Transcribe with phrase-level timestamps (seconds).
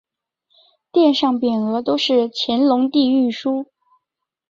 [0.91, 3.67] 殿上匾额都是乾隆帝御书。